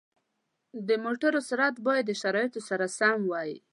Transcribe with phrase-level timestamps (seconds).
[0.87, 3.53] د موټرو سرعت باید د شرایطو سره سم وي.